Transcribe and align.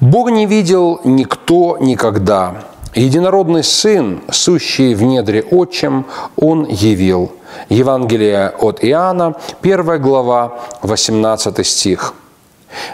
Бог 0.00 0.30
не 0.30 0.46
видел 0.46 0.98
никто 1.04 1.76
никогда. 1.78 2.54
Единородный 2.94 3.62
Сын, 3.62 4.22
сущий 4.30 4.94
в 4.94 5.02
недре 5.02 5.42
отчим, 5.42 6.06
Он 6.36 6.64
явил. 6.64 7.32
Евангелие 7.68 8.48
от 8.48 8.82
Иоанна, 8.82 9.34
1 9.60 10.00
глава, 10.00 10.58
18 10.80 11.66
стих. 11.66 12.14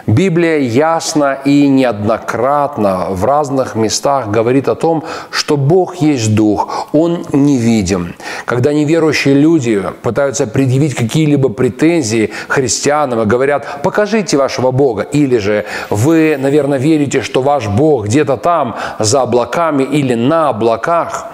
Библия 0.05 0.57
ясно 0.57 1.37
и 1.45 1.67
неоднократно 1.67 3.07
в 3.11 3.23
разных 3.23 3.75
местах 3.75 4.29
говорит 4.29 4.67
о 4.67 4.75
том, 4.75 5.03
что 5.29 5.55
Бог 5.55 5.95
есть 5.95 6.35
Дух, 6.35 6.87
Он 6.91 7.25
невидим. 7.31 8.15
Когда 8.47 8.71
неверующие 8.71 9.33
люди 9.33 9.83
пытаются 10.03 10.47
предъявить 10.47 10.95
какие-либо 10.95 11.49
претензии 11.49 12.31
христианам 12.47 13.23
и 13.23 13.25
говорят, 13.25 13.81
покажите 13.83 14.37
вашего 14.37 14.71
Бога, 14.71 15.01
или 15.01 15.37
же 15.37 15.65
вы, 15.89 16.37
наверное, 16.39 16.77
верите, 16.77 17.21
что 17.21 17.41
ваш 17.41 17.67
Бог 17.67 18.05
где-то 18.05 18.37
там, 18.37 18.77
за 18.99 19.23
облаками 19.23 19.83
или 19.83 20.13
на 20.13 20.47
облаках, 20.47 21.27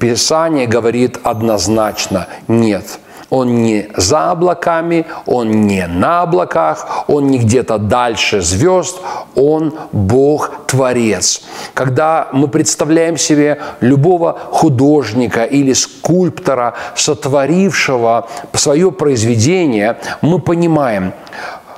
Писание 0.00 0.66
говорит 0.66 1.18
однозначно 1.22 2.28
нет– 2.48 2.98
он 3.30 3.62
не 3.62 3.88
за 3.96 4.30
облаками, 4.30 5.06
он 5.26 5.66
не 5.66 5.86
на 5.86 6.22
облаках, 6.22 7.04
он 7.08 7.26
не 7.26 7.38
где-то 7.38 7.78
дальше 7.78 8.40
звезд, 8.40 8.98
он 9.34 9.74
Бог-творец. 9.92 11.42
Когда 11.74 12.28
мы 12.32 12.48
представляем 12.48 13.16
себе 13.16 13.60
любого 13.80 14.38
художника 14.50 15.44
или 15.44 15.72
скульптора, 15.72 16.74
сотворившего 16.94 18.28
свое 18.54 18.90
произведение, 18.90 19.98
мы 20.22 20.38
понимаем, 20.38 21.12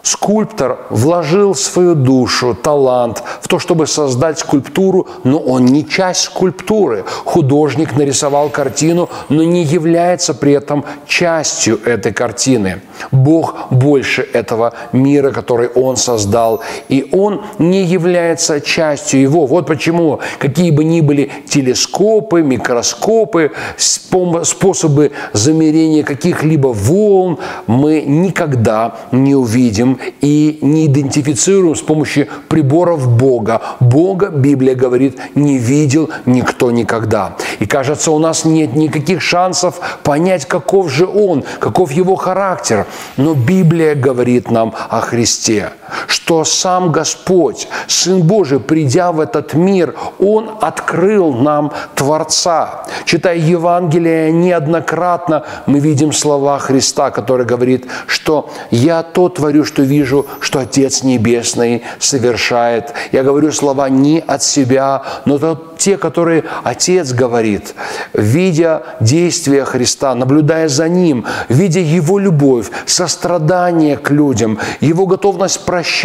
Скульптор 0.02 0.78
вложил 0.88 1.54
свою 1.54 1.94
душу, 1.94 2.54
талант 2.54 3.22
в 3.40 3.48
то, 3.48 3.58
чтобы 3.58 3.86
создать 3.86 4.38
скульптуру, 4.38 5.06
но 5.24 5.38
он 5.38 5.66
не 5.66 5.86
часть 5.86 6.22
скульптуры. 6.22 7.04
Художник 7.24 7.96
нарисовал 7.96 8.48
картину, 8.48 9.10
но 9.28 9.42
не 9.42 9.62
является 9.62 10.32
при 10.32 10.52
этом 10.52 10.84
частью 11.06 11.80
этой 11.84 12.12
картины. 12.12 12.80
Бог 13.10 13.54
больше 13.70 14.22
этого 14.22 14.72
мира, 14.92 15.32
который 15.32 15.68
Он 15.68 15.96
создал, 15.96 16.62
и 16.88 17.08
Он 17.12 17.42
не 17.58 17.84
является 17.84 18.60
частью 18.60 19.20
его. 19.20 19.46
Вот 19.46 19.66
почему 19.66 20.20
какие 20.38 20.70
бы 20.70 20.84
ни 20.84 21.00
были 21.00 21.30
телескопы, 21.48 22.42
микроскопы, 22.42 23.52
способы 23.76 25.12
замерения 25.32 26.02
каких-либо 26.02 26.68
волн, 26.68 27.38
мы 27.66 28.02
никогда 28.02 28.96
не 29.12 29.34
увидим 29.34 29.89
видим 29.90 29.98
и 30.20 30.58
не 30.60 30.86
идентифицируем 30.86 31.74
с 31.74 31.82
помощью 31.82 32.28
приборов 32.48 33.08
Бога. 33.08 33.60
Бога, 33.80 34.30
Библия 34.30 34.74
говорит, 34.74 35.18
не 35.34 35.58
видел 35.58 36.10
никто 36.26 36.70
никогда. 36.70 37.36
И 37.58 37.66
кажется, 37.66 38.10
у 38.10 38.18
нас 38.18 38.44
нет 38.44 38.74
никаких 38.74 39.22
шансов 39.22 39.80
понять, 40.02 40.46
каков 40.46 40.90
же 40.90 41.06
Он, 41.06 41.44
каков 41.58 41.92
Его 41.92 42.16
характер. 42.16 42.86
Но 43.16 43.34
Библия 43.34 43.94
говорит 43.94 44.50
нам 44.50 44.74
о 44.88 45.00
Христе, 45.00 45.70
что 46.10 46.42
сам 46.44 46.90
Господь, 46.90 47.68
Сын 47.86 48.22
Божий, 48.22 48.58
придя 48.58 49.12
в 49.12 49.20
этот 49.20 49.54
мир, 49.54 49.94
Он 50.18 50.50
открыл 50.60 51.32
нам 51.32 51.72
Творца. 51.94 52.84
Читая 53.04 53.36
Евангелие 53.36 54.32
неоднократно, 54.32 55.44
мы 55.66 55.78
видим 55.78 56.12
слова 56.12 56.58
Христа, 56.58 57.12
который 57.12 57.46
говорит, 57.46 57.86
что 58.08 58.50
«Я 58.72 59.04
то 59.04 59.28
творю, 59.28 59.64
что 59.64 59.82
вижу, 59.82 60.26
что 60.40 60.58
Отец 60.58 61.04
Небесный 61.04 61.84
совершает. 62.00 62.92
Я 63.12 63.22
говорю 63.22 63.52
слова 63.52 63.88
не 63.88 64.18
от 64.18 64.42
себя, 64.42 65.02
но 65.26 65.38
то 65.38 65.74
те, 65.78 65.96
которые 65.96 66.44
Отец 66.64 67.12
говорит, 67.12 67.74
видя 68.12 68.82
действия 69.00 69.64
Христа, 69.64 70.14
наблюдая 70.14 70.68
за 70.68 70.88
Ним, 70.88 71.24
видя 71.48 71.80
Его 71.80 72.18
любовь, 72.18 72.68
сострадание 72.84 73.96
к 73.96 74.10
людям, 74.10 74.58
Его 74.80 75.06
готовность 75.06 75.64
прощать, 75.64 75.99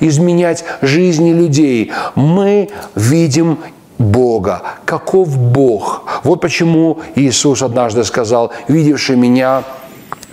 изменять 0.00 0.64
жизни 0.82 1.32
людей, 1.32 1.92
мы 2.14 2.68
видим 2.94 3.58
Бога. 3.98 4.62
Каков 4.84 5.36
Бог? 5.36 6.04
Вот 6.24 6.40
почему 6.40 7.00
Иисус 7.14 7.62
однажды 7.62 8.04
сказал, 8.04 8.52
видевший 8.68 9.16
меня, 9.16 9.64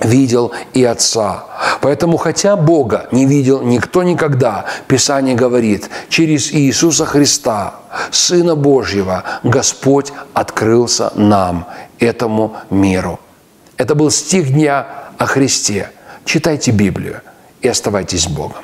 видел 0.02 0.52
и 0.74 0.84
Отца. 0.84 1.46
Поэтому, 1.81 2.18
хотя 2.18 2.56
Бога 2.56 3.08
не 3.12 3.26
видел 3.26 3.62
никто 3.62 4.03
никогда, 4.03 4.66
Писание 4.88 5.36
говорит, 5.36 5.90
через 6.09 6.52
Иисуса 6.52 7.06
Христа, 7.06 7.76
Сына 8.12 8.56
Божьего, 8.56 9.24
Господь 9.44 10.12
открылся 10.34 11.12
нам, 11.16 11.68
этому 12.00 12.56
миру. 12.70 13.20
Это 13.78 13.96
был 13.96 14.12
стих 14.12 14.53
дня 14.53 14.88
о 15.18 15.26
Христе. 15.26 15.92
Читайте 16.26 16.72
Библию 16.72 17.22
и 17.62 17.68
оставайтесь 17.68 18.24
с 18.24 18.28
Богом. 18.28 18.64